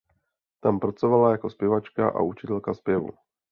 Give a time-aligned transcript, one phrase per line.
[0.63, 3.09] Tam pracovala jako zpěvačka a učitelka zpěvu.